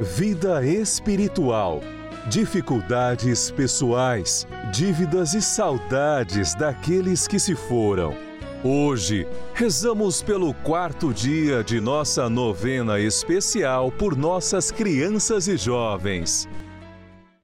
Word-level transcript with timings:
vida 0.00 0.64
espiritual, 0.64 1.80
dificuldades 2.28 3.50
pessoais, 3.50 4.46
dívidas 4.72 5.34
e 5.34 5.42
saudades 5.42 6.54
daqueles 6.54 7.26
que 7.26 7.38
se 7.38 7.56
foram. 7.56 8.14
Hoje, 8.62 9.26
rezamos 9.54 10.22
pelo 10.22 10.54
quarto 10.54 11.12
dia 11.12 11.64
de 11.64 11.80
nossa 11.80 12.28
novena 12.28 13.00
especial 13.00 13.90
por 13.90 14.16
nossas 14.16 14.70
crianças 14.70 15.48
e 15.48 15.56
jovens. 15.56 16.48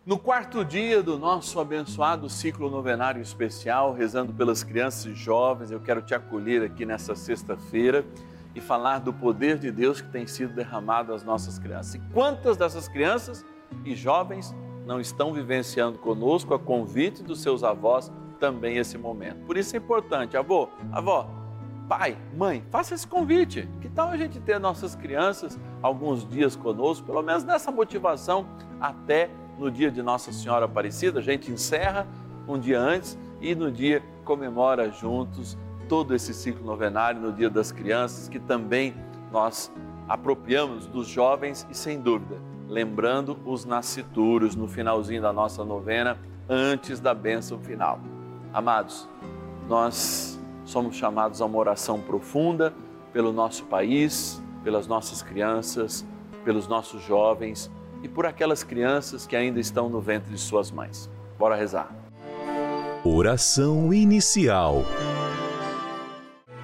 No 0.07 0.17
quarto 0.17 0.65
dia 0.65 1.03
do 1.03 1.19
nosso 1.19 1.59
abençoado 1.59 2.29
ciclo 2.29 2.71
novenário 2.71 3.23
especial, 3.23 3.95
rezando 3.95 4.33
pelas 4.33 4.63
crianças 4.63 5.07
e 5.07 5.15
jovens, 5.15 5.73
eu 5.73 5.81
quero 5.81 6.03
te 6.03 6.15
acolher 6.15 6.63
aqui 6.63 6.87
nessa 6.87 7.17
sexta-feira 7.17 8.05
e 8.55 8.61
falar 8.61 9.01
do 9.01 9.13
poder 9.13 9.59
de 9.59 9.71
Deus 9.71 10.01
que 10.01 10.09
tem 10.09 10.27
sido 10.27 10.55
derramado 10.55 11.13
às 11.13 11.25
nossas 11.25 11.59
crianças. 11.59 11.95
E 11.97 11.99
quantas 12.13 12.57
dessas 12.57 12.89
crianças 12.89 13.45
e 13.85 13.95
jovens 13.95 14.55
não 14.87 15.01
estão 15.01 15.33
vivenciando 15.33 15.99
conosco 15.99 16.55
a 16.55 16.59
convite 16.59 17.23
dos 17.23 17.41
seus 17.41 17.65
avós 17.65 18.13
também 18.39 18.77
esse 18.77 18.97
momento? 18.97 19.45
Por 19.45 19.57
isso 19.57 19.75
é 19.75 19.79
importante, 19.79 20.37
avô, 20.37 20.69
avó, 20.93 21.29
pai, 21.89 22.17
mãe, 22.37 22.65
faça 22.71 22.95
esse 22.95 23.07
convite. 23.07 23.69
Que 23.81 23.89
tal 23.89 24.09
a 24.09 24.17
gente 24.17 24.41
ter 24.41 24.59
nossas 24.59 24.95
crianças 24.95 25.59
alguns 25.83 26.29
dias 26.29 26.55
conosco, 26.55 27.07
pelo 27.07 27.23
menos 27.23 27.45
nessa 27.45 27.71
motivação 27.71 28.47
até 28.81 29.31
no 29.59 29.71
dia 29.71 29.91
de 29.91 30.03
Nossa 30.03 30.33
Senhora 30.33 30.67
Aparecida? 30.67 31.19
A 31.19 31.23
gente 31.23 31.51
encerra 31.51 32.07
um 32.47 32.59
dia 32.59 32.79
antes 32.79 33.19
e 33.41 33.55
no 33.55 33.71
dia 33.71 34.03
comemora 34.25 34.91
juntos 34.91 35.59
todo 35.89 36.15
esse 36.15 36.35
ciclo 36.35 36.65
novenário 36.65 37.21
no 37.21 37.33
Dia 37.33 37.51
das 37.51 37.71
Crianças, 37.73 38.29
que 38.29 38.39
também 38.39 38.95
nós 39.33 39.71
apropriamos 40.09 40.87
dos 40.87 41.07
jovens 41.07 41.67
e, 41.71 41.75
sem 41.75 42.01
dúvida, 42.01 42.37
lembrando 42.69 43.39
os 43.45 43.65
nascituros 43.65 44.55
no 44.55 44.67
finalzinho 44.69 45.23
da 45.23 45.33
nossa 45.33 45.65
novena, 45.65 46.19
antes 46.49 47.01
da 47.01 47.15
bênção 47.15 47.59
final. 47.59 47.99
Amados, 48.53 49.09
nós 49.69 50.39
somos 50.65 50.97
chamados 50.97 51.41
a 51.41 51.47
uma 51.47 51.59
oração 51.59 52.01
profunda 52.01 52.73
pelo 53.13 53.33
nosso 53.33 53.65
país, 53.65 54.43
pelas 54.63 54.87
nossas 54.87 55.23
crianças, 55.23 56.05
pelos 56.45 56.69
nossos 56.69 57.03
jovens 57.03 57.71
e 58.03 58.09
por 58.09 58.27
aquelas 58.27 58.63
crianças 58.63 59.27
que 59.27 59.35
ainda 59.35 59.59
estão 59.59 59.89
no 59.89 60.01
ventre 60.01 60.31
de 60.31 60.39
suas 60.39 60.71
mães. 60.71 61.11
Bora 61.39 61.55
rezar. 61.55 61.89
Oração 63.05 63.93
inicial. 63.93 64.83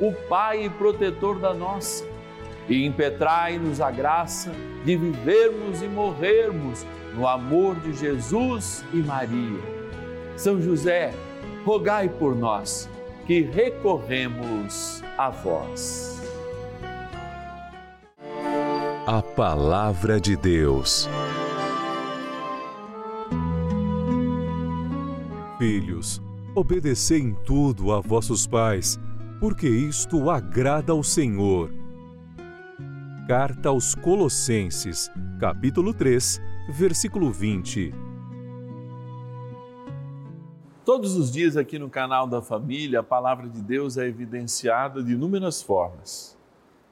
o 0.00 0.12
Pai 0.28 0.70
protetor 0.78 1.38
da 1.38 1.52
nossa, 1.52 2.04
e 2.68 2.84
impetrai-nos 2.86 3.80
a 3.80 3.90
graça 3.90 4.50
de 4.84 4.96
vivermos 4.96 5.82
e 5.82 5.88
morrermos 5.88 6.86
no 7.14 7.26
amor 7.28 7.76
de 7.76 7.92
Jesus 7.92 8.84
e 8.92 8.96
Maria. 8.96 9.60
São 10.36 10.60
José, 10.60 11.12
rogai 11.64 12.08
por 12.08 12.34
nós 12.34 12.88
que 13.26 13.42
recorremos 13.42 15.02
a 15.16 15.30
vós. 15.30 16.14
a 19.06 19.20
Palavra 19.20 20.18
de 20.18 20.34
Deus. 20.34 21.06
Filhos, 25.58 26.22
obedecei 26.54 27.20
em 27.20 27.34
tudo 27.34 27.92
a 27.92 28.00
vossos 28.00 28.46
pais, 28.46 28.98
porque 29.44 29.68
isto 29.68 30.30
agrada 30.30 30.90
ao 30.90 31.02
Senhor. 31.02 31.70
Carta 33.28 33.68
aos 33.68 33.94
Colossenses, 33.94 35.10
capítulo 35.38 35.92
3, 35.92 36.40
versículo 36.70 37.30
20. 37.30 37.92
Todos 40.82 41.14
os 41.14 41.30
dias 41.30 41.58
aqui 41.58 41.78
no 41.78 41.90
canal 41.90 42.26
da 42.26 42.40
família, 42.40 43.00
a 43.00 43.02
palavra 43.02 43.46
de 43.46 43.60
Deus 43.60 43.98
é 43.98 44.06
evidenciada 44.06 45.02
de 45.02 45.12
inúmeras 45.12 45.60
formas. 45.60 46.38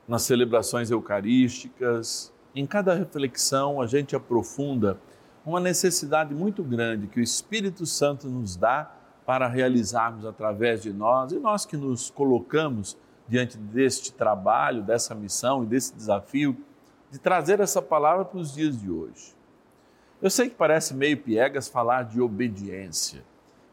Nas 0.06 0.20
celebrações 0.20 0.90
eucarísticas, 0.90 2.34
em 2.54 2.66
cada 2.66 2.92
reflexão, 2.92 3.80
a 3.80 3.86
gente 3.86 4.14
aprofunda 4.14 4.98
uma 5.42 5.58
necessidade 5.58 6.34
muito 6.34 6.62
grande 6.62 7.06
que 7.06 7.18
o 7.18 7.22
Espírito 7.22 7.86
Santo 7.86 8.28
nos 8.28 8.56
dá 8.56 8.94
para 9.32 9.48
realizarmos 9.48 10.26
através 10.26 10.82
de 10.82 10.92
nós 10.92 11.32
e 11.32 11.38
nós 11.38 11.64
que 11.64 11.74
nos 11.74 12.10
colocamos 12.10 12.98
diante 13.26 13.56
deste 13.56 14.12
trabalho, 14.12 14.82
dessa 14.82 15.14
missão 15.14 15.62
e 15.62 15.66
desse 15.66 15.94
desafio 15.94 16.54
de 17.10 17.18
trazer 17.18 17.58
essa 17.58 17.80
palavra 17.80 18.26
para 18.26 18.38
os 18.38 18.52
dias 18.52 18.78
de 18.78 18.90
hoje. 18.90 19.34
Eu 20.20 20.28
sei 20.28 20.50
que 20.50 20.54
parece 20.54 20.92
meio 20.92 21.16
piegas 21.16 21.66
falar 21.66 22.02
de 22.02 22.20
obediência, 22.20 23.24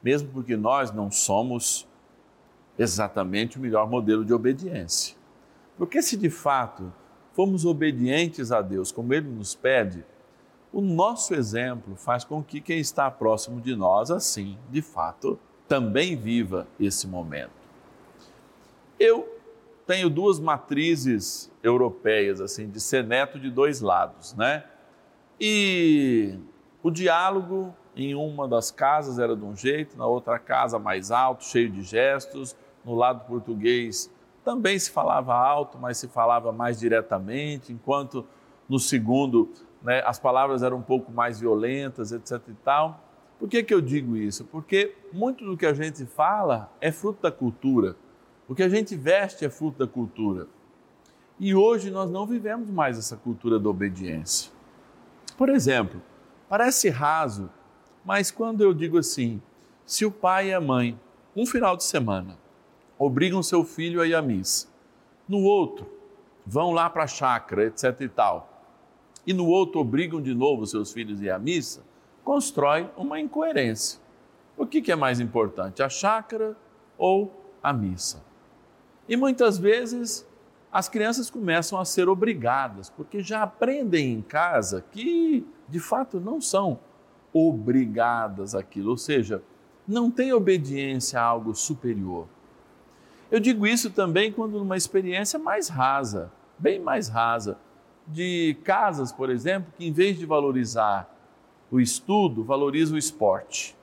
mesmo 0.01 0.29
porque 0.29 0.55
nós 0.55 0.93
não 0.93 1.11
somos 1.11 1.85
exatamente 2.77 3.57
o 3.57 3.61
melhor 3.61 3.89
modelo 3.89 4.23
de 4.23 4.33
obediência. 4.33 5.17
Porque 5.77 6.01
se 6.01 6.15
de 6.15 6.29
fato 6.29 6.89
fomos 7.33 7.65
obedientes 7.65 8.53
a 8.53 8.61
Deus 8.61 8.93
como 8.93 9.13
Ele 9.13 9.27
nos 9.27 9.55
pede, 9.55 10.05
o 10.71 10.79
nosso 10.79 11.33
exemplo 11.33 11.97
faz 11.97 12.23
com 12.23 12.41
que 12.41 12.61
quem 12.61 12.79
está 12.79 13.11
próximo 13.11 13.59
de 13.59 13.75
nós, 13.75 14.09
assim, 14.09 14.57
de 14.69 14.81
fato, 14.81 15.37
também 15.69 16.17
viva 16.17 16.67
esse 16.77 17.07
momento. 17.07 17.51
Eu 18.99 19.39
tenho 19.87 20.09
duas 20.09 20.39
matrizes 20.39 21.49
europeias, 21.63 22.41
assim, 22.41 22.69
de 22.69 22.81
ser 22.81 23.05
neto 23.05 23.39
de 23.39 23.49
dois 23.49 23.79
lados, 23.79 24.33
né? 24.33 24.65
E 25.39 26.37
o 26.83 26.91
diálogo 26.91 27.73
em 27.95 28.13
uma 28.13 28.47
das 28.47 28.69
casas 28.69 29.17
era 29.17 29.35
de 29.35 29.45
um 29.45 29.55
jeito, 29.55 29.97
na 29.97 30.05
outra 30.05 30.37
casa 30.37 30.77
mais 30.77 31.11
alto, 31.11 31.45
cheio 31.45 31.69
de 31.69 31.83
gestos, 31.83 32.55
no 32.83 32.93
lado 32.93 33.25
português 33.25 34.11
também 34.49 34.79
se 34.79 34.89
falava 34.89 35.35
alto, 35.35 35.77
mas 35.77 35.97
se 35.97 36.07
falava 36.07 36.51
mais 36.51 36.79
diretamente, 36.79 37.71
enquanto 37.71 38.25
no 38.67 38.79
segundo 38.79 39.51
né, 39.81 40.01
as 40.05 40.19
palavras 40.19 40.63
eram 40.63 40.77
um 40.77 40.81
pouco 40.81 41.11
mais 41.11 41.39
violentas, 41.39 42.11
etc. 42.11 42.41
e 42.47 42.53
tal. 42.63 42.99
Por 43.39 43.47
que, 43.47 43.63
que 43.63 43.73
eu 43.73 43.79
digo 43.79 44.17
isso? 44.17 44.43
Porque 44.43 44.93
muito 45.13 45.45
do 45.45 45.55
que 45.55 45.65
a 45.65 45.73
gente 45.73 46.05
fala 46.05 46.69
é 46.81 46.91
fruto 46.91 47.21
da 47.21 47.31
cultura. 47.31 47.95
O 48.49 48.53
que 48.53 48.61
a 48.61 48.67
gente 48.67 48.97
veste 48.97 49.45
é 49.45 49.49
fruto 49.49 49.79
da 49.79 49.87
cultura. 49.87 50.47
E 51.39 51.55
hoje 51.55 51.89
nós 51.89 52.11
não 52.11 52.27
vivemos 52.27 52.69
mais 52.69 52.97
essa 52.97 53.15
cultura 53.15 53.57
da 53.57 53.69
obediência. 53.69 54.51
Por 55.37 55.47
exemplo, 55.47 56.01
parece 56.49 56.89
raso, 56.89 57.49
mas 58.03 58.29
quando 58.29 58.61
eu 58.61 58.73
digo 58.73 58.97
assim, 58.97 59.41
se 59.85 60.05
o 60.05 60.11
pai 60.11 60.49
e 60.49 60.53
a 60.53 60.59
mãe, 60.59 60.99
um 61.33 61.45
final 61.45 61.77
de 61.77 61.85
semana, 61.85 62.37
obrigam 62.97 63.41
seu 63.41 63.63
filho 63.63 64.01
a 64.01 64.07
ir 64.07 64.15
à 64.15 64.21
missa, 64.21 64.67
no 65.25 65.37
outro, 65.43 65.89
vão 66.45 66.73
lá 66.73 66.89
para 66.89 67.03
a 67.03 67.07
chácara, 67.07 67.67
etc 67.67 68.01
e 68.01 68.09
tal, 68.09 68.65
e 69.25 69.31
no 69.31 69.45
outro 69.45 69.79
obrigam 69.79 70.21
de 70.21 70.33
novo 70.33 70.65
seus 70.65 70.91
filhos 70.91 71.21
a 71.21 71.23
ir 71.23 71.29
à 71.29 71.39
missa, 71.39 71.83
constrói 72.29 72.87
uma 72.95 73.19
incoerência. 73.19 73.99
O 74.55 74.63
que, 74.63 74.91
é 74.91 74.95
mais 74.95 75.19
importante, 75.19 75.81
a 75.81 75.89
chácara 75.89 76.55
ou 76.95 77.33
a 77.63 77.73
missa? 77.73 78.23
E 79.07 79.17
muitas 79.17 79.57
vezes 79.57 80.27
as 80.71 80.87
crianças 80.87 81.31
começam 81.31 81.79
a 81.79 81.85
ser 81.85 82.07
obrigadas, 82.07 82.87
porque 82.87 83.23
já 83.23 83.41
aprendem 83.41 84.13
em 84.13 84.21
casa 84.21 84.85
que 84.91 85.43
de 85.67 85.79
fato 85.79 86.19
não 86.19 86.39
são 86.39 86.79
obrigadas 87.33 88.53
àquilo, 88.53 88.91
ou 88.91 88.97
seja, 88.97 89.41
não 89.87 90.11
tem 90.11 90.31
obediência 90.31 91.19
a 91.19 91.23
algo 91.23 91.55
superior. 91.55 92.27
Eu 93.31 93.39
digo 93.39 93.65
isso 93.65 93.89
também 93.89 94.31
quando 94.31 94.59
numa 94.59 94.77
experiência 94.77 95.39
mais 95.39 95.67
rasa, 95.67 96.31
bem 96.59 96.79
mais 96.79 97.07
rasa 97.07 97.57
de 98.05 98.55
casas, 98.63 99.11
por 99.11 99.31
exemplo, 99.31 99.73
que 99.75 99.87
em 99.87 99.91
vez 99.91 100.15
de 100.15 100.27
valorizar 100.27 101.17
o 101.71 101.79
estudo, 101.79 102.43
valoriza 102.43 102.95
o 102.95 102.97
esporte. 102.97 103.75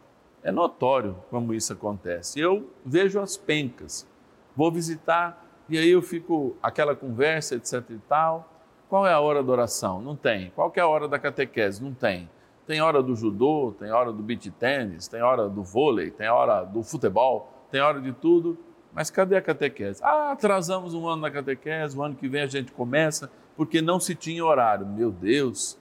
É 0.43 0.53
notório 0.53 1.17
como 1.31 1.53
isso 1.53 1.73
acontece. 1.73 2.39
Eu 2.39 2.71
vejo 2.85 3.21
as 3.21 3.37
pencas, 3.37 4.09
vou 4.55 4.71
visitar 4.71 5.45
e 5.69 5.77
aí 5.77 5.91
eu 5.91 6.03
fico 6.03 6.57
aquela 6.63 6.95
conversa, 6.95 7.57
etc 7.57 7.83
e 7.91 7.99
tal. 8.09 8.49
Qual 8.89 9.07
é 9.07 9.13
a 9.13 9.21
hora 9.21 9.43
da 9.43 9.51
oração? 9.51 10.01
Não 10.01 10.15
tem. 10.15 10.53
Qual 10.55 10.73
é 10.77 10.81
a 10.81 10.87
hora 10.87 11.09
da 11.09 11.19
catequese? 11.19 11.83
Não 11.83 11.93
tem. 11.93 12.31
Tem 12.67 12.81
hora 12.81 13.03
do 13.03 13.15
judô, 13.15 13.75
tem 13.79 13.91
hora 13.91 14.13
do 14.13 14.23
beach 14.23 14.51
tênis, 14.53 15.09
tem 15.09 15.23
hora 15.23 15.49
do 15.49 15.63
vôlei, 15.63 16.11
tem 16.11 16.29
hora 16.29 16.65
do 16.65 16.83
futebol, 16.83 17.53
tem 17.71 17.81
hora 17.81 18.01
de 18.01 18.13
tudo. 18.13 18.57
Mas 18.93 19.11
cadê 19.11 19.37
a 19.37 19.43
catequese? 19.43 20.01
Ah, 20.03 20.33
atrasamos 20.33 20.95
um 20.95 21.07
ano 21.07 21.23
na 21.23 21.31
catequese, 21.31 21.97
o 21.97 22.03
ano 22.03 22.15
que 22.15 22.29
vem 22.29 22.43
a 22.43 22.47
gente 22.47 22.73
começa 22.73 23.31
porque 23.57 23.81
não 23.83 23.99
se 23.99 24.15
tinha 24.15 24.45
horário. 24.45 24.87
Meu 24.87 25.11
Deus, 25.11 25.79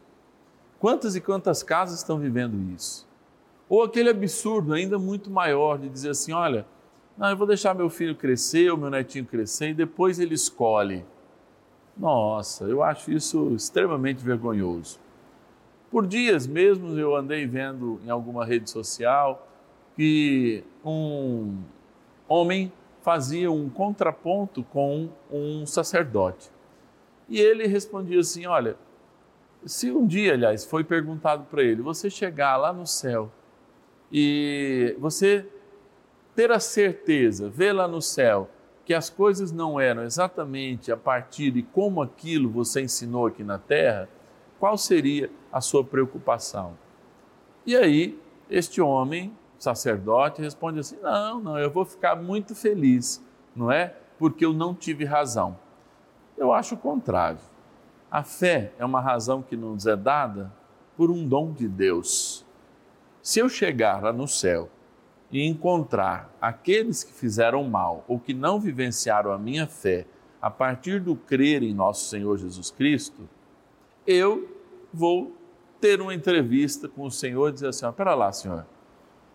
quantas 0.79 1.15
e 1.15 1.21
quantas 1.21 1.63
casas 1.63 1.99
estão 1.99 2.19
vivendo 2.19 2.55
isso? 2.73 3.07
Ou 3.67 3.83
aquele 3.83 4.09
absurdo 4.09 4.73
ainda 4.73 4.99
muito 4.99 5.29
maior 5.29 5.77
de 5.77 5.89
dizer 5.89 6.11
assim: 6.11 6.31
olha, 6.33 6.65
não, 7.17 7.29
eu 7.29 7.37
vou 7.37 7.47
deixar 7.47 7.73
meu 7.73 7.89
filho 7.89 8.15
crescer, 8.15 8.71
o 8.71 8.77
meu 8.77 8.89
netinho 8.89 9.25
crescer 9.25 9.69
e 9.69 9.73
depois 9.73 10.19
ele 10.19 10.35
escolhe. 10.35 11.05
Nossa, 11.97 12.65
eu 12.65 12.83
acho 12.83 13.11
isso 13.11 13.55
extremamente 13.55 14.23
vergonhoso. 14.23 14.99
Por 15.89 16.05
dias 16.05 16.45
mesmo 16.45 16.89
eu 16.99 17.15
andei 17.15 17.45
vendo 17.47 18.01
em 18.05 18.09
alguma 18.09 18.45
rede 18.45 18.69
social 18.69 19.47
que 19.95 20.63
um 20.83 21.57
homem 22.27 22.71
fazia 23.01 23.49
um 23.49 23.69
contraponto 23.69 24.61
com 24.63 25.09
um 25.31 25.65
sacerdote. 25.65 26.51
E 27.29 27.39
ele 27.39 27.65
respondia 27.65 28.19
assim: 28.19 28.45
Olha, 28.45 28.75
se 29.65 29.91
um 29.91 30.05
dia, 30.05 30.33
aliás, 30.33 30.63
foi 30.63 30.83
perguntado 30.83 31.45
para 31.45 31.63
ele, 31.63 31.81
você 31.81 32.09
chegar 32.09 32.55
lá 32.57 32.71
no 32.71 32.85
céu 32.85 33.31
e 34.11 34.95
você 34.99 35.47
ter 36.35 36.51
a 36.51 36.59
certeza, 36.59 37.49
ver 37.49 37.73
lá 37.73 37.87
no 37.87 38.01
céu, 38.01 38.49
que 38.85 38.93
as 38.93 39.09
coisas 39.09 39.51
não 39.51 39.79
eram 39.79 40.03
exatamente 40.03 40.91
a 40.91 40.97
partir 40.97 41.49
de 41.49 41.63
como 41.63 42.01
aquilo 42.01 42.49
você 42.49 42.81
ensinou 42.81 43.25
aqui 43.25 43.43
na 43.43 43.57
terra, 43.57 44.07
qual 44.59 44.77
seria 44.77 45.29
a 45.51 45.59
sua 45.59 45.83
preocupação? 45.83 46.77
E 47.65 47.75
aí, 47.75 48.19
este 48.49 48.79
homem, 48.79 49.35
sacerdote, 49.57 50.41
responde 50.41 50.79
assim: 50.79 50.97
Não, 51.01 51.39
não, 51.39 51.57
eu 51.57 51.71
vou 51.71 51.83
ficar 51.83 52.15
muito 52.15 52.53
feliz, 52.53 53.23
não 53.55 53.71
é? 53.71 53.95
Porque 54.19 54.45
eu 54.45 54.53
não 54.53 54.75
tive 54.75 55.03
razão. 55.03 55.57
Eu 56.37 56.53
acho 56.53 56.75
o 56.75 56.77
contrário. 56.77 57.39
A 58.15 58.23
fé 58.23 58.71
é 58.79 58.85
uma 58.85 59.01
razão 59.01 59.41
que 59.41 59.57
nos 59.57 59.85
é 59.85 59.93
dada 59.93 60.49
por 60.95 61.11
um 61.11 61.27
dom 61.27 61.51
de 61.51 61.67
Deus. 61.67 62.45
Se 63.21 63.39
eu 63.39 63.49
chegar 63.49 64.01
lá 64.01 64.13
no 64.13 64.25
céu 64.25 64.69
e 65.29 65.45
encontrar 65.45 66.33
aqueles 66.39 67.03
que 67.03 67.11
fizeram 67.11 67.65
mal 67.65 68.05
ou 68.07 68.17
que 68.17 68.33
não 68.33 68.57
vivenciaram 68.57 69.33
a 69.33 69.37
minha 69.37 69.67
fé 69.67 70.07
a 70.41 70.49
partir 70.49 71.01
do 71.01 71.17
crer 71.17 71.61
em 71.61 71.73
nosso 71.73 72.07
Senhor 72.07 72.37
Jesus 72.37 72.71
Cristo, 72.71 73.27
eu 74.07 74.49
vou 74.93 75.35
ter 75.81 75.99
uma 75.99 76.15
entrevista 76.15 76.87
com 76.87 77.03
o 77.07 77.11
Senhor 77.11 77.49
e 77.49 77.51
dizer 77.51 77.67
assim: 77.67 77.85
espera 77.85 78.15
lá, 78.15 78.31
Senhor, 78.31 78.65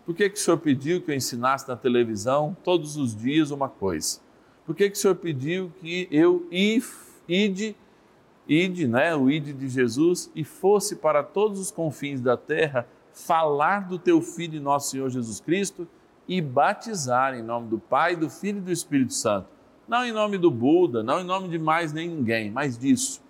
por 0.06 0.14
que, 0.14 0.30
que 0.30 0.38
o 0.38 0.42
Senhor 0.42 0.56
pediu 0.56 1.02
que 1.02 1.10
eu 1.10 1.14
ensinasse 1.14 1.68
na 1.68 1.76
televisão 1.76 2.56
todos 2.64 2.96
os 2.96 3.14
dias 3.14 3.50
uma 3.50 3.68
coisa? 3.68 4.20
Por 4.64 4.74
que, 4.74 4.88
que 4.88 4.96
o 4.96 4.98
Senhor 4.98 5.16
pediu 5.16 5.70
que 5.82 6.08
eu 6.10 6.48
ide, 6.50 7.76
ide, 8.50 8.88
né, 8.88 9.14
o 9.14 9.30
ide 9.30 9.52
de 9.52 9.68
Jesus, 9.68 10.30
e 10.34 10.42
fosse 10.42 10.96
para 10.96 11.22
todos 11.22 11.60
os 11.60 11.70
confins 11.70 12.20
da 12.20 12.36
terra 12.36 12.86
falar 13.12 13.88
do 13.88 13.96
teu 13.96 14.20
Filho 14.20 14.56
e 14.56 14.60
nosso 14.60 14.90
Senhor 14.90 15.08
Jesus 15.08 15.38
Cristo 15.40 15.86
e 16.26 16.40
batizar 16.40 17.34
em 17.34 17.42
nome 17.42 17.68
do 17.68 17.78
Pai, 17.78 18.16
do 18.16 18.28
Filho 18.28 18.58
e 18.58 18.62
do 18.62 18.72
Espírito 18.72 19.12
Santo? 19.12 19.48
Não 19.86 20.04
em 20.04 20.12
nome 20.12 20.36
do 20.36 20.50
Buda, 20.50 21.02
não 21.02 21.20
em 21.20 21.24
nome 21.24 21.48
de 21.48 21.58
mais 21.58 21.92
nem 21.92 22.08
ninguém, 22.08 22.50
mas 22.50 22.76
disso. 22.76 23.22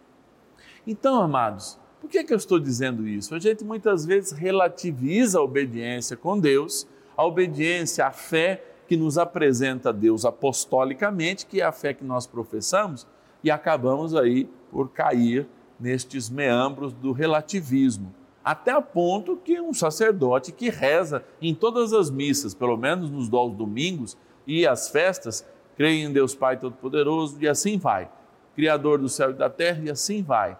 Então, 0.87 1.21
amados, 1.21 1.79
por 2.01 2.09
que, 2.09 2.25
que 2.25 2.33
eu 2.33 2.37
estou 2.37 2.59
dizendo 2.59 3.07
isso? 3.07 3.35
A 3.35 3.39
gente 3.39 3.63
muitas 3.63 4.07
vezes 4.07 4.33
relativiza 4.33 5.39
a 5.39 5.43
obediência 5.43 6.17
com 6.17 6.39
Deus, 6.39 6.87
a 7.15 7.25
obediência, 7.25 8.07
a 8.07 8.11
fé 8.11 8.65
que 8.89 8.97
nos 8.97 9.19
apresenta 9.19 9.93
Deus 9.93 10.25
apostolicamente, 10.25 11.47
que 11.47 11.61
é 11.61 11.65
a 11.65 11.73
fé 11.73 11.93
que 11.93 12.05
nós 12.05 12.27
professamos, 12.27 13.07
e 13.43 13.51
acabamos 13.51 14.15
aí 14.15 14.49
por 14.71 14.91
cair 14.91 15.47
nestes 15.79 16.29
meandros 16.29 16.93
do 16.93 17.13
relativismo, 17.13 18.15
até 18.45 18.73
a 18.73 18.83
ponto 18.83 19.37
que 19.37 19.61
um 19.61 19.73
sacerdote 19.73 20.53
que 20.53 20.69
reza 20.69 21.25
em 21.41 21.55
todas 21.55 21.93
as 21.93 22.11
missas, 22.11 22.55
pelo 22.55 22.77
menos 22.77 23.11
nos 23.11 23.29
domingos 23.29 24.17
e 24.47 24.67
as 24.67 24.89
festas, 24.89 25.47
crê 25.77 26.03
em 26.03 26.13
Deus 26.13 26.35
Pai 26.35 26.59
Todo-Poderoso 26.59 27.39
e 27.41 27.49
assim 27.49 27.79
vai, 27.79 28.11
Criador 28.55 28.99
do 28.99 29.09
céu 29.09 29.31
e 29.31 29.35
da 29.35 29.49
terra 29.49 29.83
e 29.85 29.91
assim 29.91 30.23
vai. 30.23 30.59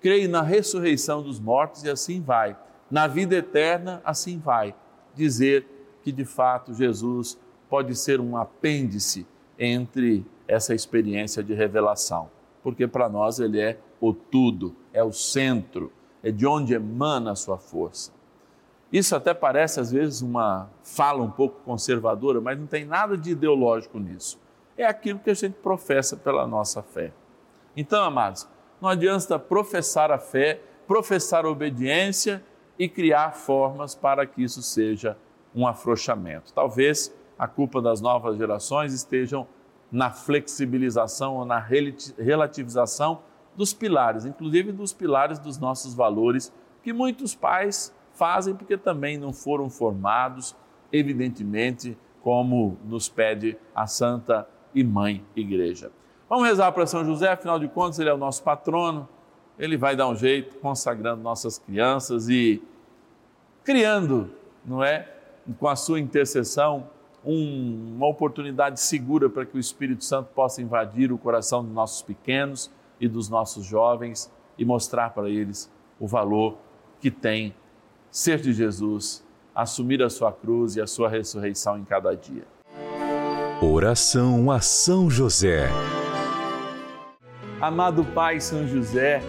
Creio 0.00 0.28
na 0.28 0.42
ressurreição 0.42 1.22
dos 1.22 1.38
mortos 1.38 1.84
e 1.84 1.90
assim 1.90 2.20
vai. 2.20 2.56
Na 2.90 3.06
vida 3.06 3.36
eterna, 3.36 4.00
assim 4.04 4.38
vai. 4.38 4.74
Dizer 5.14 5.66
que 6.02 6.10
de 6.10 6.24
fato 6.24 6.74
Jesus 6.74 7.38
pode 7.68 7.94
ser 7.94 8.20
um 8.20 8.36
apêndice 8.36 9.26
entre 9.58 10.24
essa 10.50 10.74
experiência 10.74 11.44
de 11.44 11.54
revelação, 11.54 12.28
porque 12.60 12.88
para 12.88 13.08
nós 13.08 13.38
ele 13.38 13.60
é 13.60 13.78
o 14.00 14.12
tudo, 14.12 14.74
é 14.92 15.02
o 15.02 15.12
centro, 15.12 15.92
é 16.24 16.32
de 16.32 16.44
onde 16.44 16.74
emana 16.74 17.30
a 17.30 17.36
sua 17.36 17.56
força. 17.56 18.12
Isso 18.92 19.14
até 19.14 19.32
parece 19.32 19.78
às 19.78 19.92
vezes 19.92 20.22
uma 20.22 20.68
fala 20.82 21.22
um 21.22 21.30
pouco 21.30 21.60
conservadora, 21.64 22.40
mas 22.40 22.58
não 22.58 22.66
tem 22.66 22.84
nada 22.84 23.16
de 23.16 23.30
ideológico 23.30 24.00
nisso. 24.00 24.40
É 24.76 24.84
aquilo 24.84 25.20
que 25.20 25.30
a 25.30 25.34
gente 25.34 25.54
professa 25.54 26.16
pela 26.16 26.44
nossa 26.48 26.82
fé. 26.82 27.12
Então, 27.76 28.02
amados, 28.02 28.48
não 28.80 28.88
adianta 28.88 29.38
professar 29.38 30.10
a 30.10 30.18
fé, 30.18 30.60
professar 30.88 31.44
a 31.44 31.48
obediência 31.48 32.42
e 32.76 32.88
criar 32.88 33.34
formas 33.34 33.94
para 33.94 34.26
que 34.26 34.42
isso 34.42 34.62
seja 34.62 35.16
um 35.54 35.64
afrouxamento. 35.64 36.52
Talvez 36.52 37.14
a 37.38 37.46
culpa 37.46 37.80
das 37.80 38.00
novas 38.00 38.36
gerações 38.36 38.92
estejam 38.92 39.46
na 39.90 40.10
flexibilização 40.10 41.36
ou 41.36 41.44
na 41.44 41.58
relativização 41.58 43.22
dos 43.56 43.72
pilares, 43.72 44.24
inclusive 44.24 44.72
dos 44.72 44.92
pilares 44.92 45.38
dos 45.38 45.58
nossos 45.58 45.94
valores, 45.94 46.52
que 46.82 46.92
muitos 46.92 47.34
pais 47.34 47.94
fazem 48.12 48.54
porque 48.54 48.76
também 48.76 49.18
não 49.18 49.32
foram 49.32 49.68
formados, 49.68 50.56
evidentemente, 50.92 51.96
como 52.22 52.78
nos 52.84 53.08
pede 53.08 53.56
a 53.74 53.86
Santa 53.86 54.48
e 54.74 54.84
Mãe 54.84 55.24
Igreja. 55.34 55.90
Vamos 56.28 56.46
rezar 56.46 56.70
para 56.72 56.86
São 56.86 57.04
José, 57.04 57.28
afinal 57.28 57.58
de 57.58 57.66
contas, 57.66 57.98
ele 57.98 58.08
é 58.08 58.14
o 58.14 58.18
nosso 58.18 58.42
patrono, 58.42 59.08
ele 59.58 59.76
vai 59.76 59.96
dar 59.96 60.08
um 60.08 60.14
jeito 60.14 60.56
consagrando 60.58 61.22
nossas 61.22 61.58
crianças 61.58 62.28
e 62.28 62.62
criando, 63.64 64.30
não 64.64 64.82
é, 64.82 65.08
com 65.58 65.68
a 65.68 65.76
sua 65.76 65.98
intercessão, 65.98 66.88
um, 67.24 67.94
uma 67.96 68.06
oportunidade 68.06 68.80
segura 68.80 69.28
para 69.28 69.44
que 69.44 69.56
o 69.56 69.60
Espírito 69.60 70.04
Santo 70.04 70.30
possa 70.34 70.62
invadir 70.62 71.12
o 71.12 71.18
coração 71.18 71.64
dos 71.64 71.72
nossos 71.72 72.02
pequenos 72.02 72.70
e 73.00 73.08
dos 73.08 73.28
nossos 73.28 73.64
jovens 73.64 74.30
e 74.58 74.64
mostrar 74.64 75.10
para 75.10 75.28
eles 75.28 75.70
o 75.98 76.06
valor 76.06 76.56
que 77.00 77.10
tem 77.10 77.54
ser 78.10 78.40
de 78.40 78.52
Jesus, 78.52 79.24
assumir 79.54 80.02
a 80.02 80.10
sua 80.10 80.32
cruz 80.32 80.76
e 80.76 80.80
a 80.80 80.86
sua 80.86 81.08
ressurreição 81.08 81.78
em 81.78 81.84
cada 81.84 82.14
dia. 82.14 82.44
Oração 83.62 84.50
a 84.50 84.60
São 84.60 85.10
José. 85.10 85.68
Amado 87.60 88.04
Pai 88.04 88.40
São 88.40 88.66
José, 88.66 89.22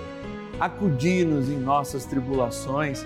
acudi-nos 0.59 1.49
em 1.49 1.57
nossas 1.57 2.05
tribulações 2.05 3.05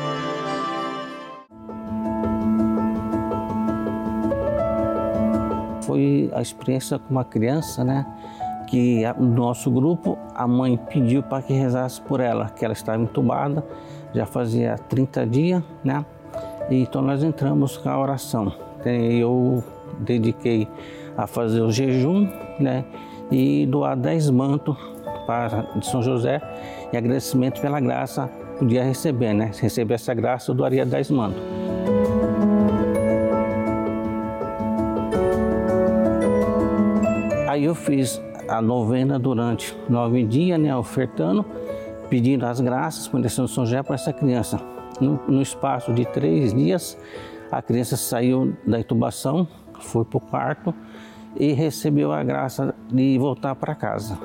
Foi 5.91 6.31
a 6.33 6.41
experiência 6.41 6.97
com 6.97 7.11
uma 7.11 7.25
criança, 7.25 7.83
né? 7.83 8.05
Que 8.69 9.03
no 9.17 9.35
nosso 9.35 9.69
grupo 9.69 10.17
a 10.33 10.47
mãe 10.47 10.77
pediu 10.77 11.21
para 11.21 11.41
que 11.41 11.51
rezasse 11.51 11.99
por 11.99 12.21
ela, 12.21 12.45
que 12.45 12.63
ela 12.63 12.73
estava 12.73 13.03
entubada, 13.03 13.61
já 14.15 14.25
fazia 14.25 14.77
30 14.87 15.27
dias, 15.27 15.61
né? 15.83 16.05
E 16.69 16.83
então 16.83 17.01
nós 17.01 17.21
entramos 17.21 17.75
com 17.75 17.89
a 17.89 17.99
oração. 17.99 18.53
Eu 18.85 19.61
dediquei 19.99 20.65
a 21.17 21.27
fazer 21.27 21.59
o 21.59 21.69
jejum, 21.69 22.25
né? 22.57 22.85
E 23.29 23.65
doar 23.65 23.97
10 23.97 24.29
mantos 24.29 24.77
para 25.27 25.63
de 25.75 25.85
São 25.85 26.01
José 26.01 26.41
e 26.93 26.95
agradecimento 26.95 27.59
pela 27.59 27.81
graça 27.81 28.29
podia 28.57 28.81
receber, 28.81 29.33
né? 29.33 29.51
Receber 29.59 29.95
essa 29.95 30.13
graça, 30.13 30.51
eu 30.51 30.55
doaria 30.55 30.85
10 30.85 31.11
mantos. 31.11 31.60
Aí 37.51 37.65
eu 37.65 37.75
fiz 37.75 38.21
a 38.47 38.61
novena 38.61 39.19
durante 39.19 39.77
nove 39.89 40.23
dias, 40.23 40.57
né? 40.57 40.73
Ofertando, 40.73 41.45
pedindo 42.09 42.45
as 42.45 42.61
graças, 42.61 43.09
por 43.09 43.21
de 43.21 43.29
São 43.29 43.45
José 43.45 43.83
para 43.83 43.95
essa 43.95 44.13
criança. 44.13 44.57
No, 45.01 45.19
no 45.27 45.41
espaço 45.41 45.93
de 45.93 46.05
três 46.05 46.53
dias, 46.53 46.97
a 47.51 47.61
criança 47.61 47.97
saiu 47.97 48.53
da 48.65 48.79
intubação, 48.79 49.45
foi 49.81 50.05
para 50.05 50.17
o 50.17 50.21
quarto 50.21 50.73
e 51.37 51.51
recebeu 51.51 52.13
a 52.13 52.23
graça 52.23 52.73
de 52.89 53.17
voltar 53.17 53.53
para 53.55 53.75
casa. 53.75 54.17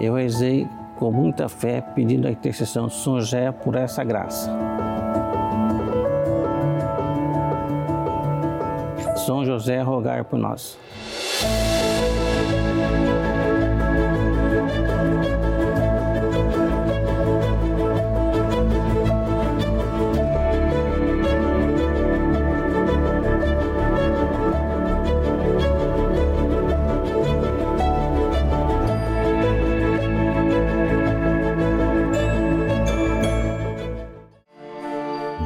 Eu 0.00 0.14
rezei 0.14 0.68
com 0.96 1.10
muita 1.10 1.48
fé, 1.48 1.80
pedindo 1.80 2.28
a 2.28 2.30
intercessão 2.30 2.86
de 2.86 2.94
São 2.94 3.18
José 3.18 3.50
por 3.50 3.74
essa 3.74 4.04
graça. 4.04 4.48
São 9.24 9.44
José, 9.44 9.80
rogai 9.80 10.24
por 10.24 10.36
nós. 10.36 10.76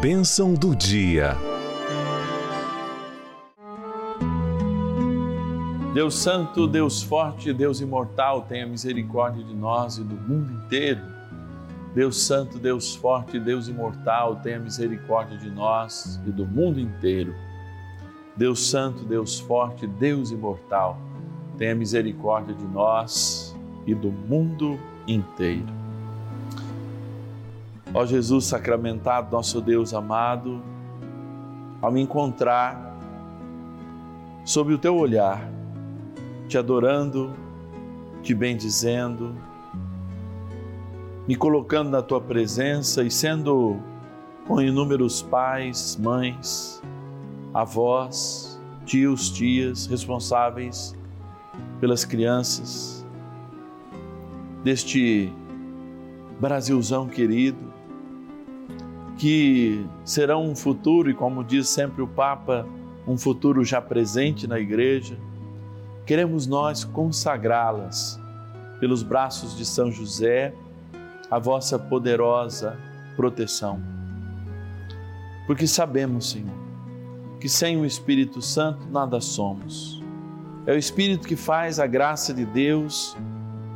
Bênção 0.00 0.54
do 0.54 0.74
dia. 0.74 1.36
Deus 5.96 6.14
Santo, 6.16 6.66
Deus 6.66 7.02
Forte, 7.02 7.54
Deus 7.54 7.80
Imortal, 7.80 8.42
tenha 8.42 8.66
misericórdia 8.66 9.42
de 9.42 9.54
nós 9.54 9.96
e 9.96 10.04
do 10.04 10.14
mundo 10.14 10.52
inteiro. 10.52 11.00
Deus 11.94 12.20
Santo, 12.20 12.58
Deus 12.58 12.94
Forte, 12.94 13.40
Deus 13.40 13.66
Imortal, 13.66 14.36
tenha 14.42 14.58
misericórdia 14.58 15.38
de 15.38 15.48
nós 15.48 16.20
e 16.26 16.30
do 16.30 16.44
mundo 16.44 16.78
inteiro. 16.78 17.34
Deus 18.36 18.68
Santo, 18.68 19.04
Deus 19.04 19.40
Forte, 19.40 19.86
Deus 19.86 20.30
Imortal, 20.30 20.98
tenha 21.56 21.74
misericórdia 21.74 22.54
de 22.54 22.66
nós 22.66 23.56
e 23.86 23.94
do 23.94 24.12
mundo 24.12 24.78
inteiro. 25.08 25.64
Ó 27.94 28.04
Jesus 28.04 28.44
sacramentado, 28.44 29.34
nosso 29.34 29.62
Deus 29.62 29.94
amado, 29.94 30.62
ao 31.80 31.90
me 31.90 32.02
encontrar 32.02 32.98
sob 34.44 34.74
o 34.74 34.78
teu 34.78 34.94
olhar, 34.94 35.55
te 36.48 36.56
adorando, 36.56 37.34
te 38.22 38.34
bendizendo, 38.34 39.34
me 41.26 41.34
colocando 41.34 41.90
na 41.90 42.02
tua 42.02 42.20
presença 42.20 43.02
e 43.02 43.10
sendo 43.10 43.76
com 44.46 44.60
inúmeros 44.60 45.22
pais, 45.22 45.96
mães, 46.00 46.80
avós, 47.52 48.60
tios, 48.84 49.30
tias 49.30 49.86
responsáveis 49.86 50.94
pelas 51.80 52.04
crianças 52.04 53.04
deste 54.62 55.32
Brasilzão 56.40 57.08
querido, 57.08 57.72
que 59.18 59.84
serão 60.04 60.44
um 60.44 60.54
futuro, 60.54 61.10
e 61.10 61.14
como 61.14 61.42
diz 61.42 61.68
sempre 61.68 62.02
o 62.02 62.06
Papa, 62.06 62.66
um 63.06 63.16
futuro 63.16 63.64
já 63.64 63.80
presente 63.80 64.46
na 64.46 64.58
igreja 64.58 65.16
queremos 66.06 66.46
nós 66.46 66.84
consagrá-las 66.84 68.18
pelos 68.78 69.02
braços 69.02 69.56
de 69.56 69.66
São 69.66 69.90
José, 69.90 70.54
a 71.28 71.38
vossa 71.38 71.78
poderosa 71.78 72.78
proteção. 73.16 73.80
Porque 75.46 75.66
sabemos, 75.66 76.30
Senhor, 76.30 76.54
que 77.40 77.48
sem 77.48 77.76
o 77.76 77.84
Espírito 77.84 78.40
Santo 78.40 78.86
nada 78.88 79.20
somos. 79.20 80.02
É 80.64 80.72
o 80.72 80.78
Espírito 80.78 81.26
que 81.26 81.36
faz 81.36 81.80
a 81.80 81.86
graça 81.86 82.32
de 82.32 82.44
Deus 82.44 83.16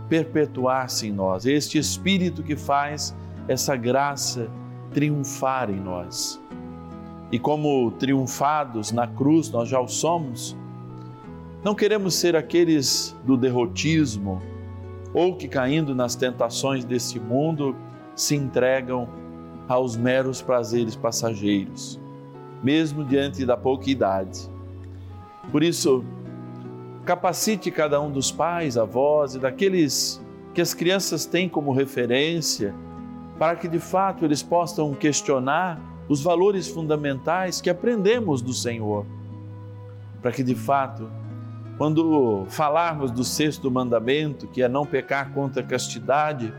perpetuar-se 0.09 1.09
em 1.09 1.13
nós. 1.13 1.47
É 1.47 1.51
este 1.51 1.79
Espírito 1.79 2.43
que 2.43 2.57
faz 2.57 3.15
essa 3.49 3.75
graça 3.77 4.49
triunfar 4.93 5.71
em 5.71 5.81
nós. 5.81 6.41
E 7.33 7.39
como 7.39 7.93
triunfados 7.93 8.91
na 8.91 9.07
cruz, 9.07 9.51
nós 9.51 9.69
já 9.69 9.81
o 9.81 9.87
somos, 9.87 10.57
não 11.63 11.75
queremos 11.75 12.15
ser 12.15 12.35
aqueles 12.35 13.15
do 13.25 13.37
derrotismo 13.37 14.41
ou 15.13 15.37
que, 15.37 15.47
caindo 15.47 15.95
nas 15.95 16.15
tentações 16.15 16.85
deste 16.85 17.21
mundo, 17.21 17.77
se 18.15 18.35
entregam 18.35 19.09
aos 19.69 19.97
meros 19.97 20.41
prazeres 20.41 20.97
passageiros, 20.97 22.01
mesmo 22.63 23.05
diante 23.05 23.45
da 23.45 23.57
pouca 23.57 23.91
idade. 23.91 24.49
Por 25.53 25.63
isso, 25.63 26.05
capacite 27.05 27.71
cada 27.71 28.01
um 28.01 28.11
dos 28.11 28.33
pais, 28.33 28.79
avós 28.79 29.35
e 29.35 29.39
daqueles 29.39 30.21
que 30.55 30.61
as 30.61 30.73
crianças 30.73 31.27
têm 31.27 31.49
como 31.49 31.73
referência, 31.73 32.75
para 33.39 33.57
que 33.57 33.69
de 33.69 33.79
fato 33.79 34.25
eles 34.25 34.43
possam 34.43 34.95
questionar 34.95 35.81
os 36.09 36.23
valores 36.23 36.69
fundamentais 36.69 37.61
que 37.61 37.71
aprendemos 37.71 38.43
do 38.43 38.53
Senhor, 38.53 39.05
para 40.21 40.33
que 40.33 40.43
de 40.43 40.55
fato 40.55 41.09
quando 41.81 42.45
falarmos 42.51 43.11
do 43.11 43.25
sexto 43.25 43.71
mandamento, 43.71 44.47
que 44.47 44.63
é 44.63 44.69
não 44.69 44.85
pecar 44.85 45.33
contra 45.33 45.63
a 45.63 45.67
castidade, 45.67 46.53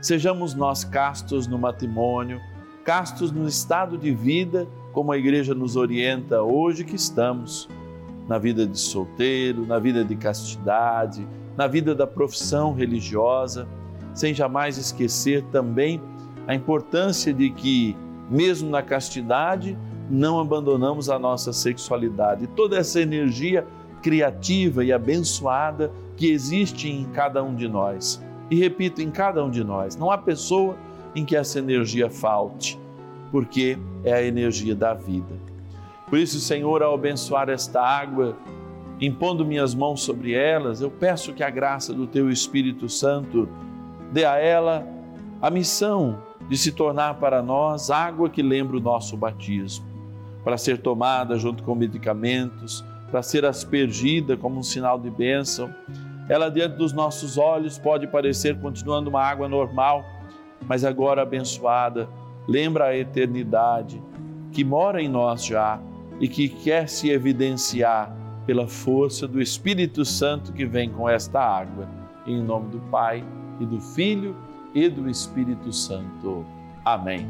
sejamos 0.00 0.54
nós 0.54 0.84
castos 0.84 1.48
no 1.48 1.58
matrimônio, 1.58 2.40
castos 2.84 3.32
no 3.32 3.48
estado 3.48 3.98
de 3.98 4.14
vida, 4.14 4.68
como 4.92 5.10
a 5.10 5.18
igreja 5.18 5.52
nos 5.52 5.74
orienta 5.74 6.42
hoje 6.44 6.84
que 6.84 6.94
estamos, 6.94 7.68
na 8.28 8.38
vida 8.38 8.64
de 8.64 8.78
solteiro, 8.78 9.66
na 9.66 9.80
vida 9.80 10.04
de 10.04 10.14
castidade, 10.14 11.26
na 11.56 11.66
vida 11.66 11.92
da 11.92 12.06
profissão 12.06 12.72
religiosa, 12.72 13.66
sem 14.14 14.32
jamais 14.32 14.78
esquecer 14.78 15.42
também 15.50 16.00
a 16.46 16.54
importância 16.54 17.34
de 17.34 17.50
que, 17.50 17.96
mesmo 18.30 18.70
na 18.70 18.80
castidade, 18.80 19.76
não 20.08 20.38
abandonamos 20.38 21.10
a 21.10 21.18
nossa 21.18 21.52
sexualidade. 21.52 22.46
Toda 22.46 22.78
essa 22.78 23.00
energia 23.00 23.66
criativa 24.02 24.84
e 24.84 24.92
abençoada 24.92 25.90
que 26.16 26.30
existe 26.30 26.88
em 26.88 27.04
cada 27.06 27.42
um 27.42 27.54
de 27.54 27.68
nós. 27.68 28.22
E 28.50 28.56
repito, 28.56 29.02
em 29.02 29.10
cada 29.10 29.44
um 29.44 29.50
de 29.50 29.62
nós. 29.62 29.96
Não 29.96 30.10
há 30.10 30.18
pessoa 30.18 30.76
em 31.14 31.24
que 31.24 31.36
essa 31.36 31.58
energia 31.58 32.10
falte, 32.10 32.78
porque 33.30 33.78
é 34.04 34.12
a 34.14 34.22
energia 34.22 34.74
da 34.74 34.94
vida. 34.94 35.34
Por 36.08 36.18
isso, 36.18 36.40
Senhor, 36.40 36.82
ao 36.82 36.94
abençoar 36.94 37.50
esta 37.50 37.82
água, 37.82 38.36
impondo 39.00 39.44
minhas 39.44 39.74
mãos 39.74 40.02
sobre 40.02 40.32
elas, 40.32 40.80
eu 40.80 40.90
peço 40.90 41.34
que 41.34 41.42
a 41.42 41.50
graça 41.50 41.92
do 41.92 42.06
Teu 42.06 42.30
Espírito 42.30 42.88
Santo 42.88 43.48
dê 44.10 44.24
a 44.24 44.36
ela 44.38 44.86
a 45.40 45.50
missão 45.50 46.18
de 46.48 46.56
se 46.56 46.72
tornar 46.72 47.14
para 47.14 47.42
nós 47.42 47.90
água 47.90 48.30
que 48.30 48.42
lembra 48.42 48.76
o 48.76 48.80
nosso 48.80 49.16
batismo, 49.16 49.84
para 50.42 50.56
ser 50.56 50.78
tomada 50.78 51.38
junto 51.38 51.62
com 51.62 51.74
medicamentos, 51.74 52.82
para 53.10 53.22
ser 53.22 53.44
aspergida 53.44 54.36
como 54.36 54.58
um 54.58 54.62
sinal 54.62 54.98
de 54.98 55.10
bênção. 55.10 55.74
Ela, 56.28 56.50
diante 56.50 56.76
dos 56.76 56.92
nossos 56.92 57.38
olhos, 57.38 57.78
pode 57.78 58.06
parecer 58.06 58.58
continuando 58.60 59.08
uma 59.08 59.22
água 59.22 59.48
normal, 59.48 60.04
mas 60.66 60.84
agora 60.84 61.22
abençoada, 61.22 62.08
lembra 62.46 62.86
a 62.86 62.96
eternidade 62.96 64.02
que 64.52 64.64
mora 64.64 65.00
em 65.00 65.08
nós 65.08 65.44
já 65.44 65.80
e 66.20 66.28
que 66.28 66.48
quer 66.48 66.88
se 66.88 67.10
evidenciar 67.10 68.14
pela 68.46 68.66
força 68.66 69.28
do 69.28 69.40
Espírito 69.40 70.04
Santo 70.04 70.52
que 70.52 70.64
vem 70.64 70.90
com 70.90 71.08
esta 71.08 71.40
água. 71.40 71.88
Em 72.26 72.42
nome 72.42 72.70
do 72.70 72.80
Pai 72.90 73.24
e 73.60 73.66
do 73.66 73.80
Filho 73.80 74.36
e 74.74 74.88
do 74.88 75.08
Espírito 75.08 75.72
Santo. 75.72 76.44
Amém. 76.84 77.26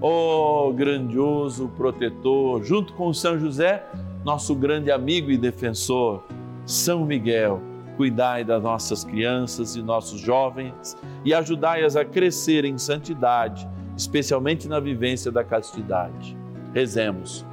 Oh, 0.00 0.72
grandioso 0.72 1.68
protetor, 1.76 2.62
junto 2.62 2.92
com 2.94 3.12
São 3.12 3.38
José, 3.38 3.84
nosso 4.24 4.54
grande 4.54 4.90
amigo 4.90 5.30
e 5.30 5.38
defensor, 5.38 6.24
São 6.66 7.04
Miguel, 7.04 7.60
cuidai 7.96 8.44
das 8.44 8.62
nossas 8.62 9.04
crianças 9.04 9.74
e 9.74 9.82
nossos 9.82 10.20
jovens 10.20 10.96
e 11.24 11.34
ajudai-as 11.34 11.96
a 11.96 12.04
crescer 12.04 12.64
em 12.64 12.78
santidade, 12.78 13.68
especialmente 13.96 14.68
na 14.68 14.78
vivência 14.78 15.32
da 15.32 15.42
castidade. 15.42 16.36
Rezemos. 16.72 17.44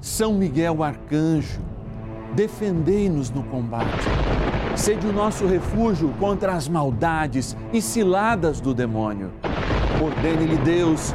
São 0.00 0.34
Miguel 0.34 0.82
Arcanjo, 0.82 1.60
defendei-nos 2.34 3.30
no 3.30 3.42
combate. 3.44 4.04
Sede 4.76 5.06
o 5.06 5.12
nosso 5.12 5.46
refúgio 5.46 6.12
contra 6.18 6.54
as 6.54 6.68
maldades 6.68 7.56
e 7.72 7.80
ciladas 7.80 8.60
do 8.60 8.74
demônio. 8.74 9.30
Ordene-lhe 10.02 10.56
Deus 10.58 11.14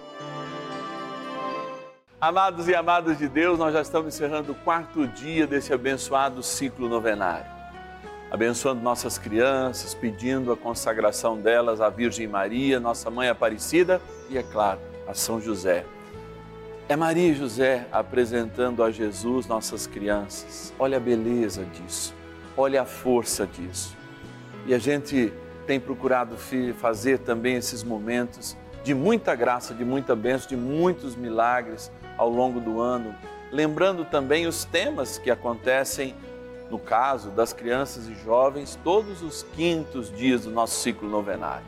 Amados 2.21 2.67
e 2.67 2.75
amadas 2.75 3.17
de 3.17 3.27
Deus, 3.27 3.57
nós 3.57 3.73
já 3.73 3.81
estamos 3.81 4.13
encerrando 4.13 4.51
o 4.51 4.55
quarto 4.55 5.07
dia 5.07 5.47
desse 5.47 5.73
abençoado 5.73 6.43
ciclo 6.43 6.87
novenário. 6.87 7.49
Abençoando 8.29 8.79
nossas 8.79 9.17
crianças, 9.17 9.95
pedindo 9.95 10.51
a 10.51 10.55
consagração 10.55 11.35
delas 11.35 11.81
à 11.81 11.89
Virgem 11.89 12.27
Maria, 12.27 12.79
nossa 12.79 13.09
mãe 13.09 13.27
Aparecida 13.27 13.99
e, 14.29 14.37
é 14.37 14.43
claro, 14.43 14.79
a 15.07 15.15
São 15.15 15.41
José. 15.41 15.83
É 16.87 16.95
Maria 16.95 17.29
e 17.29 17.33
José 17.33 17.87
apresentando 17.91 18.83
a 18.83 18.91
Jesus 18.91 19.47
nossas 19.47 19.87
crianças. 19.87 20.71
Olha 20.77 20.97
a 20.97 20.99
beleza 20.99 21.65
disso, 21.65 22.13
olha 22.55 22.83
a 22.83 22.85
força 22.85 23.47
disso. 23.47 23.97
E 24.67 24.75
a 24.75 24.77
gente 24.77 25.33
tem 25.65 25.79
procurado 25.79 26.37
fazer 26.77 27.17
também 27.17 27.55
esses 27.55 27.83
momentos 27.83 28.55
de 28.83 28.93
muita 28.93 29.33
graça, 29.33 29.73
de 29.73 29.83
muita 29.83 30.15
bênção, 30.15 30.49
de 30.49 30.55
muitos 30.55 31.15
milagres 31.15 31.91
ao 32.21 32.29
longo 32.29 32.59
do 32.59 32.79
ano, 32.79 33.15
lembrando 33.51 34.05
também 34.05 34.45
os 34.45 34.63
temas 34.63 35.17
que 35.17 35.31
acontecem 35.31 36.13
no 36.69 36.77
caso 36.77 37.31
das 37.31 37.51
crianças 37.51 38.07
e 38.07 38.13
jovens 38.13 38.79
todos 38.83 39.23
os 39.23 39.41
quintos 39.55 40.15
dias 40.15 40.43
do 40.43 40.51
nosso 40.51 40.79
ciclo 40.79 41.09
novenário. 41.09 41.65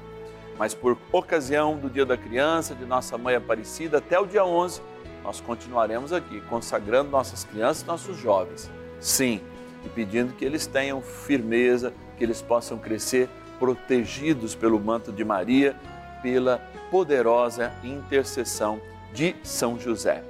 Mas 0.55 0.75
por 0.75 0.95
ocasião 1.11 1.75
do 1.75 1.89
Dia 1.89 2.05
da 2.05 2.15
Criança, 2.15 2.75
de 2.75 2.85
nossa 2.85 3.17
Mãe 3.17 3.33
Aparecida, 3.33 3.97
até 3.97 4.19
o 4.19 4.27
dia 4.27 4.45
11, 4.45 4.79
nós 5.23 5.41
continuaremos 5.41 6.13
aqui 6.13 6.39
consagrando 6.41 7.09
nossas 7.09 7.43
crianças 7.43 7.81
e 7.81 7.87
nossos 7.87 8.15
jovens. 8.15 8.69
Sim, 8.99 9.41
e 9.83 9.89
pedindo 9.89 10.33
que 10.33 10.45
eles 10.45 10.67
tenham 10.67 11.01
firmeza, 11.01 11.91
que 12.15 12.23
eles 12.23 12.43
possam 12.43 12.77
crescer 12.77 13.27
protegidos 13.57 14.53
pelo 14.53 14.79
manto 14.79 15.11
de 15.11 15.25
Maria, 15.25 15.75
pela 16.21 16.59
poderosa 16.91 17.73
intercessão 17.83 18.79
de 19.11 19.35
São 19.41 19.79
José. 19.79 20.23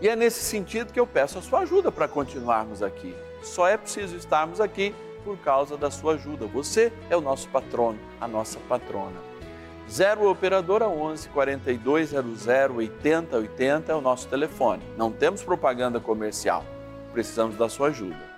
E 0.00 0.08
é 0.08 0.16
nesse 0.16 0.42
sentido 0.42 0.92
que 0.92 1.00
eu 1.00 1.06
peço 1.06 1.38
a 1.38 1.42
sua 1.42 1.60
ajuda 1.60 1.92
para 1.92 2.08
continuarmos 2.08 2.82
aqui. 2.82 3.14
Só 3.42 3.68
é 3.68 3.76
preciso 3.76 4.16
estarmos 4.16 4.58
aqui 4.58 4.94
por 5.24 5.36
causa 5.38 5.76
da 5.76 5.90
sua 5.90 6.14
ajuda. 6.14 6.46
Você 6.46 6.90
é 7.10 7.16
o 7.16 7.20
nosso 7.20 7.48
patrono, 7.48 7.98
a 8.18 8.26
nossa 8.26 8.58
patrona. 8.60 9.20
0 9.90 10.30
Operadora 10.30 10.88
11 10.88 11.28
4200 11.28 12.76
80 12.76 13.36
80 13.36 13.92
é 13.92 13.94
o 13.94 14.00
nosso 14.00 14.26
telefone. 14.28 14.82
Não 14.96 15.12
temos 15.12 15.42
propaganda 15.42 16.00
comercial. 16.00 16.64
Precisamos 17.12 17.56
da 17.56 17.68
sua 17.68 17.88
ajuda. 17.88 18.30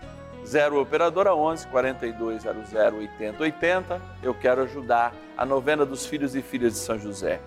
0 0.44 0.80
Operadora 0.80 1.32
11 1.32 1.68
4200 1.68 2.72
80 2.72 3.40
80. 3.40 4.02
Eu 4.20 4.34
quero 4.34 4.62
ajudar 4.62 5.14
a 5.36 5.46
novena 5.46 5.86
dos 5.86 6.06
filhos 6.06 6.34
e 6.34 6.42
filhas 6.42 6.72
de 6.72 6.78
São 6.80 6.98
José. 6.98 7.40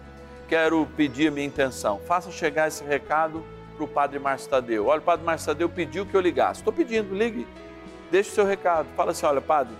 Quero 0.47 0.87
pedir 0.95 1.27
a 1.27 1.31
minha 1.31 1.47
intenção. 1.47 1.99
Faça 1.99 2.31
chegar 2.31 2.69
esse 2.69 2.83
recado 2.83 3.43
para 3.75 3.83
o 3.83 3.87
Padre 3.87 4.19
Márcio 4.19 4.49
Tadeu. 4.49 4.87
Olha, 4.87 4.99
o 4.99 5.03
Padre 5.03 5.25
Márcio 5.25 5.47
Tadeu 5.47 5.69
pediu 5.69 6.05
que 6.05 6.15
eu 6.15 6.21
ligasse. 6.21 6.61
Estou 6.61 6.73
pedindo, 6.73 7.13
ligue. 7.13 7.47
Deixe 8.09 8.31
o 8.31 8.33
seu 8.33 8.45
recado. 8.45 8.87
Fala 8.95 9.11
assim, 9.11 9.25
olha, 9.25 9.41
Padre, 9.41 9.75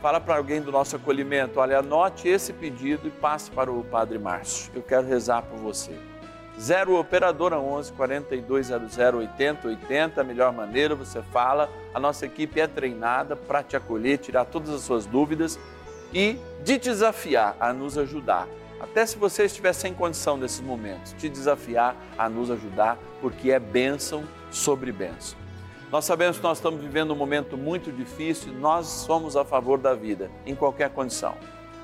fala 0.00 0.20
para 0.20 0.36
alguém 0.36 0.60
do 0.60 0.72
nosso 0.72 0.96
acolhimento, 0.96 1.60
olha, 1.60 1.78
anote 1.78 2.28
esse 2.28 2.52
pedido 2.52 3.06
e 3.06 3.10
passe 3.10 3.50
para 3.50 3.70
o 3.70 3.84
Padre 3.84 4.18
Márcio. 4.18 4.72
Eu 4.74 4.82
quero 4.82 5.06
rezar 5.06 5.42
por 5.42 5.58
você. 5.58 5.92
0 6.60 6.98
Operadora 6.98 7.58
11 7.58 7.92
4200 7.92 8.98
80 8.98 9.68
80, 9.68 10.20
a 10.20 10.24
melhor 10.24 10.52
maneira, 10.52 10.94
você 10.94 11.22
fala. 11.22 11.68
A 11.94 12.00
nossa 12.00 12.26
equipe 12.26 12.60
é 12.60 12.66
treinada 12.66 13.34
para 13.34 13.62
te 13.62 13.76
acolher, 13.76 14.18
tirar 14.18 14.44
todas 14.44 14.70
as 14.70 14.82
suas 14.82 15.06
dúvidas 15.06 15.58
e 16.12 16.38
de 16.62 16.78
desafiar 16.78 17.56
a 17.58 17.72
nos 17.72 17.96
ajudar. 17.96 18.46
Até 18.82 19.06
se 19.06 19.16
você 19.16 19.44
estiver 19.44 19.72
sem 19.72 19.94
condição 19.94 20.36
nesses 20.36 20.60
momentos, 20.60 21.14
te 21.16 21.28
desafiar 21.28 21.94
a 22.18 22.28
nos 22.28 22.50
ajudar, 22.50 22.98
porque 23.20 23.52
é 23.52 23.60
bênção 23.60 24.24
sobre 24.50 24.90
bênção. 24.90 25.38
Nós 25.92 26.04
sabemos 26.04 26.38
que 26.38 26.42
nós 26.42 26.58
estamos 26.58 26.80
vivendo 26.80 27.12
um 27.12 27.16
momento 27.16 27.56
muito 27.56 27.92
difícil, 27.92 28.52
nós 28.54 28.86
somos 28.86 29.36
a 29.36 29.44
favor 29.44 29.78
da 29.78 29.94
vida, 29.94 30.28
em 30.44 30.56
qualquer 30.56 30.90
condição. 30.90 31.36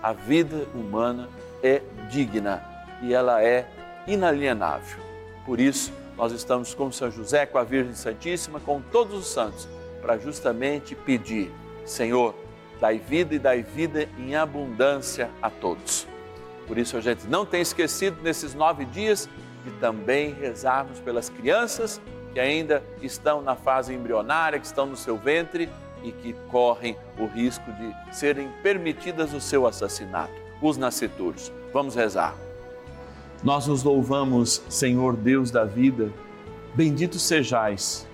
A 0.03 0.13
vida 0.13 0.67
humana 0.75 1.29
é 1.63 1.83
digna 2.11 2.65
e 3.01 3.15
ela 3.15 3.45
é 3.45 3.71
inalienável. 4.05 4.99
Por 5.47 5.61
isso, 5.61 5.93
nós 6.17 6.33
estamos 6.33 6.75
com 6.75 6.91
São 6.91 7.13
José, 7.13 7.47
com 7.47 7.59
a 7.59 7.65
Virgem 7.65 7.95
Santíssima, 7.95 8.59
com 8.59 8.81
todos 8.81 9.17
os 9.17 9.27
santos, 9.29 9.69
para 10.03 10.19
justamente 10.19 10.97
pedir: 10.97 11.53
Senhor, 11.87 12.35
dai 12.81 12.99
vida 12.99 13.37
e 13.37 13.39
dai 13.39 13.63
vida 13.63 14.09
em 14.19 14.35
abundância 14.35 15.31
a 15.41 15.49
todos. 15.49 16.09
Por 16.69 16.79
isso, 16.79 16.97
a 16.97 17.01
gente 17.01 17.27
não 17.27 17.45
tem 17.45 17.63
esquecido 17.63 18.19
nesses 18.23 18.55
nove 18.55 18.85
dias 18.85 19.29
de 19.65 19.71
também 19.81 20.35
rezarmos 20.35 21.01
pelas 21.01 21.29
crianças 21.29 22.01
que 22.33 22.39
ainda 22.39 22.85
estão 23.03 23.43
na 23.43 23.57
fase 23.57 23.93
embrionária, 23.95 24.61
que 24.61 24.67
estão 24.67 24.87
no 24.87 24.97
seu 24.97 25.17
ventre 25.17 25.69
e 26.03 26.13
que 26.13 26.35
correm 26.51 26.97
o 27.19 27.27
risco 27.27 27.65
de 27.73 28.15
serem 28.15 28.49
permitidas 28.63 29.33
o 29.33 29.41
seu 29.41 29.67
assassinato, 29.67 30.33
os 30.63 30.77
nascituros. 30.77 31.51
Vamos 31.73 31.95
rezar. 31.95 32.37
Nós 33.43 33.67
nos 33.67 33.83
louvamos, 33.83 34.63
Senhor 34.69 35.17
Deus 35.17 35.51
da 35.51 35.65
vida, 35.65 36.13
bendito 36.75 37.19
sejais, 37.19 38.07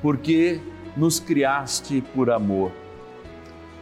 porque 0.00 0.60
nos 0.96 1.18
criaste 1.18 2.02
por 2.14 2.30
amor. 2.30 2.70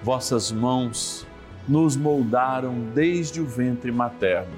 Vossas 0.02 0.50
mãos 0.50 1.23
nos 1.68 1.96
moldaram 1.96 2.74
desde 2.94 3.40
o 3.40 3.46
ventre 3.46 3.90
materno. 3.90 4.52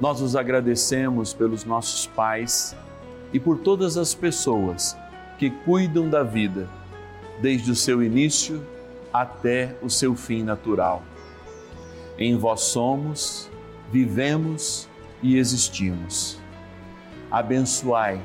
Nós 0.00 0.20
os 0.20 0.34
agradecemos 0.34 1.32
pelos 1.32 1.64
nossos 1.64 2.06
pais 2.06 2.76
e 3.32 3.38
por 3.38 3.58
todas 3.58 3.96
as 3.96 4.14
pessoas 4.14 4.96
que 5.38 5.50
cuidam 5.50 6.08
da 6.08 6.22
vida, 6.22 6.68
desde 7.40 7.70
o 7.70 7.76
seu 7.76 8.02
início 8.02 8.62
até 9.12 9.76
o 9.82 9.88
seu 9.88 10.14
fim 10.14 10.42
natural. 10.42 11.02
Em 12.18 12.36
vós 12.36 12.62
somos, 12.62 13.50
vivemos 13.90 14.88
e 15.22 15.36
existimos. 15.36 16.38
Abençoai 17.30 18.20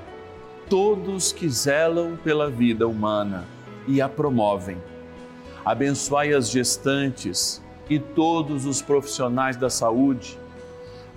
todos 0.70 1.32
que 1.32 1.50
zelam 1.50 2.16
pela 2.24 2.50
vida 2.50 2.88
humana 2.88 3.46
e 3.88 4.00
a 4.00 4.08
promovem. 4.08 4.78
Abençoai 5.66 6.34
as 6.34 6.50
gestantes 6.50 7.62
e 7.90 8.00
todos 8.00 8.66
os 8.66 8.82
profissionais 8.82 9.58
da 9.58 9.70
saúde. 9.70 10.38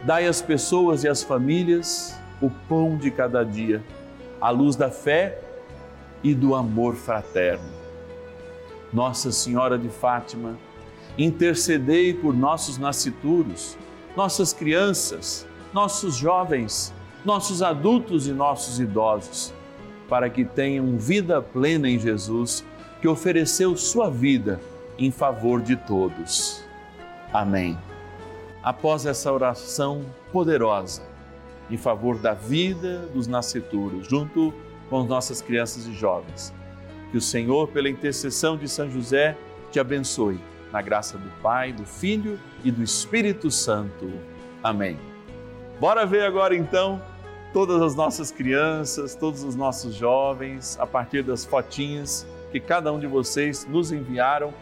Dai 0.05 0.27
às 0.27 0.43
pessoas 0.43 1.05
e 1.05 1.09
às 1.09 1.23
famílias 1.23 2.19
o 2.41 2.51
pão 2.69 2.97
de 2.97 3.11
cada 3.11 3.45
dia, 3.45 3.85
a 4.41 4.51
luz 4.51 4.75
da 4.75 4.91
fé 4.91 5.41
e 6.25 6.35
do 6.35 6.55
amor 6.55 6.97
fraterno. 6.97 7.71
Nossa 8.93 9.31
Senhora 9.31 9.79
de 9.79 9.89
Fátima, 9.89 10.59
intercedei 11.17 12.13
por 12.13 12.35
nossos 12.35 12.79
nascituros, 12.79 13.77
nossas 14.17 14.53
crianças, 14.53 15.47
nossos 15.73 16.17
jovens, 16.17 16.93
nossos 17.25 17.63
adultos 17.63 18.27
e 18.27 18.33
nossos 18.33 18.81
idosos, 18.81 19.53
para 20.09 20.29
que 20.29 20.45
tenham 20.45 20.99
vida 20.99 21.41
plena 21.41 21.89
em 21.89 21.99
Jesus, 21.99 22.65
que 23.03 23.09
ofereceu 23.09 23.77
sua 23.77 24.09
vida 24.09 24.61
em 24.97 25.11
favor 25.11 25.61
de 25.61 25.75
todos. 25.75 26.65
Amém. 27.33 27.77
Após 28.63 29.05
essa 29.07 29.33
oração 29.33 30.07
poderosa 30.33 31.03
em 31.69 31.77
favor 31.77 32.17
da 32.17 32.33
vida 32.33 33.01
dos 33.13 33.27
nascituros, 33.27 34.07
junto 34.07 34.55
com 34.89 35.03
nossas 35.03 35.43
crianças 35.43 35.85
e 35.89 35.93
jovens, 35.93 36.55
que 37.11 37.17
o 37.17 37.21
Senhor, 37.21 37.67
pela 37.69 37.89
intercessão 37.89 38.57
de 38.57 38.69
São 38.69 38.89
José, 38.89 39.37
te 39.73 39.81
abençoe, 39.81 40.39
na 40.71 40.81
graça 40.81 41.19
do 41.19 41.29
Pai, 41.43 41.73
do 41.73 41.85
Filho 41.85 42.39
e 42.63 42.71
do 42.71 42.85
Espírito 42.85 43.51
Santo. 43.51 44.13
Amém. 44.63 44.97
Bora 45.81 46.07
ver 46.07 46.23
agora 46.23 46.55
então 46.55 47.03
todas 47.53 47.83
as 47.83 47.97
nossas 47.97 48.31
crianças, 48.31 49.17
todos 49.17 49.43
os 49.43 49.57
nossos 49.57 49.93
jovens, 49.93 50.79
a 50.79 50.87
partir 50.87 51.25
das 51.25 51.45
fotinhas 51.45 52.25
que 52.53 52.61
cada 52.61 52.93
um 52.93 53.01
de 53.01 53.07
vocês 53.07 53.67
nos 53.69 53.91
enviaram 53.91 54.53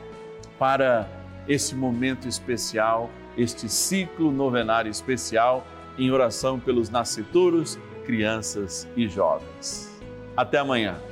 para 0.59 1.09
esse 1.49 1.75
momento 1.75 2.29
especial, 2.29 3.11
este 3.37 3.69
ciclo 3.69 4.31
novenário 4.31 4.91
especial 4.91 5.67
em 5.99 6.11
oração 6.11 6.59
pelos 6.59 6.89
nascituros, 6.89 7.79
crianças 8.07 8.89
e 8.97 9.09
jovens. 9.09 9.91
Até 10.37 10.59
amanhã. 10.59 11.10